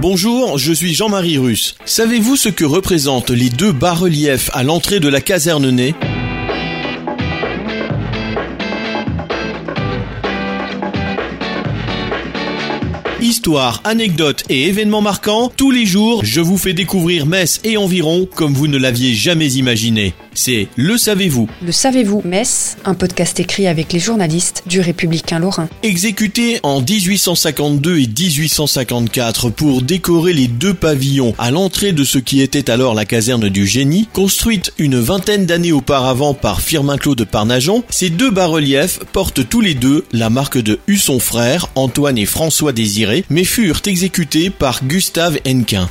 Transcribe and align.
Bonjour, 0.00 0.56
je 0.56 0.72
suis 0.72 0.94
Jean-Marie 0.94 1.36
Russe. 1.36 1.74
Savez-vous 1.84 2.34
ce 2.34 2.48
que 2.48 2.64
représentent 2.64 3.28
les 3.28 3.50
deux 3.50 3.70
bas-reliefs 3.70 4.48
à 4.54 4.62
l'entrée 4.62 4.98
de 4.98 5.10
la 5.10 5.20
caserne 5.20 5.68
Ney 5.68 5.94
Histoire, 13.22 13.82
anecdotes 13.84 14.44
et 14.48 14.68
événements 14.68 15.02
marquants, 15.02 15.52
tous 15.54 15.70
les 15.70 15.84
jours, 15.84 16.24
je 16.24 16.40
vous 16.40 16.56
fais 16.56 16.72
découvrir 16.72 17.26
Metz 17.26 17.60
et 17.64 17.76
environ 17.76 18.26
comme 18.34 18.54
vous 18.54 18.66
ne 18.66 18.78
l'aviez 18.78 19.12
jamais 19.12 19.52
imaginé. 19.52 20.14
C'est 20.32 20.68
Le 20.76 20.96
Savez-vous 20.96 21.46
Le 21.62 21.70
Savez-vous 21.70 22.22
Metz, 22.24 22.78
un 22.86 22.94
podcast 22.94 23.38
écrit 23.38 23.66
avec 23.66 23.92
les 23.92 23.98
journalistes 23.98 24.62
du 24.66 24.80
Républicain 24.80 25.38
Lorrain. 25.38 25.68
Exécuté 25.82 26.60
en 26.62 26.80
1852 26.80 27.98
et 27.98 28.06
1854 28.06 29.50
pour 29.50 29.82
décorer 29.82 30.32
les 30.32 30.46
deux 30.46 30.72
pavillons 30.72 31.34
à 31.36 31.50
l'entrée 31.50 31.92
de 31.92 32.04
ce 32.04 32.18
qui 32.18 32.40
était 32.40 32.70
alors 32.70 32.94
la 32.94 33.04
caserne 33.04 33.50
du 33.50 33.66
génie, 33.66 34.08
construite 34.14 34.72
une 34.78 34.98
vingtaine 34.98 35.44
d'années 35.44 35.72
auparavant 35.72 36.32
par 36.32 36.62
Firmin 36.62 36.96
Claude 36.96 37.24
Parnajon, 37.26 37.84
ces 37.90 38.08
deux 38.08 38.30
bas-reliefs 38.30 39.00
portent 39.12 39.46
tous 39.46 39.60
les 39.60 39.74
deux 39.74 40.06
la 40.12 40.30
marque 40.30 40.58
de 40.58 40.78
Husson 40.86 41.18
frère, 41.18 41.68
Antoine 41.74 42.16
et 42.16 42.24
François 42.24 42.72
Désiré, 42.72 43.09
mais 43.30 43.44
furent 43.44 43.82
exécutés 43.86 44.50
par 44.50 44.84
Gustave 44.84 45.38
Hennequin. 45.44 45.88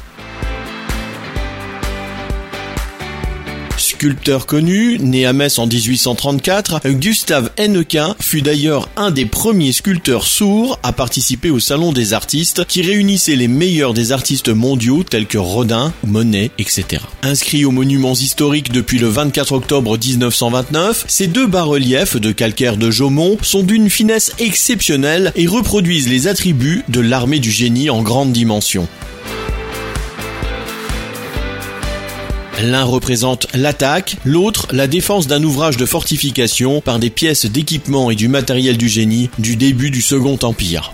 Sculpteur 3.99 4.45
connu, 4.45 4.97
né 4.97 5.25
à 5.25 5.33
Metz 5.33 5.59
en 5.59 5.67
1834, 5.67 6.87
Gustave 6.91 7.51
Hennequin 7.57 8.15
fut 8.21 8.41
d'ailleurs 8.41 8.87
un 8.95 9.11
des 9.11 9.25
premiers 9.25 9.73
sculpteurs 9.73 10.23
sourds 10.23 10.79
à 10.83 10.93
participer 10.93 11.49
au 11.49 11.59
Salon 11.59 11.91
des 11.91 12.13
artistes 12.13 12.63
qui 12.63 12.81
réunissait 12.81 13.35
les 13.35 13.49
meilleurs 13.49 13.93
des 13.93 14.13
artistes 14.13 14.47
mondiaux 14.47 15.03
tels 15.03 15.25
que 15.25 15.37
Rodin, 15.37 15.91
Monet, 16.05 16.51
etc. 16.57 17.03
Inscrits 17.23 17.65
aux 17.65 17.71
monuments 17.71 18.13
historiques 18.13 18.71
depuis 18.71 18.99
le 18.99 19.09
24 19.09 19.51
octobre 19.51 19.97
1929, 19.97 21.03
ces 21.09 21.27
deux 21.27 21.47
bas-reliefs 21.47 22.15
de 22.15 22.31
calcaire 22.31 22.77
de 22.77 22.89
Jaumont 22.91 23.37
sont 23.41 23.63
d'une 23.63 23.89
finesse 23.89 24.31
exceptionnelle 24.39 25.33
et 25.35 25.45
reproduisent 25.45 26.07
les 26.07 26.27
attributs 26.27 26.85
de 26.87 27.01
l'armée 27.01 27.39
du 27.39 27.51
génie 27.51 27.89
en 27.89 28.01
grande 28.01 28.31
dimension. 28.31 28.87
L'un 32.61 32.83
représente 32.83 33.47
l'attaque, 33.53 34.17
l'autre 34.25 34.67
la 34.71 34.87
défense 34.87 35.27
d'un 35.27 35.41
ouvrage 35.43 35.77
de 35.77 35.85
fortification 35.85 36.81
par 36.81 36.99
des 36.99 37.09
pièces 37.09 37.45
d'équipement 37.45 38.11
et 38.11 38.15
du 38.15 38.27
matériel 38.27 38.77
du 38.77 38.89
génie 38.89 39.29
du 39.39 39.55
début 39.55 39.91
du 39.91 40.01
Second 40.01 40.37
Empire. 40.43 40.93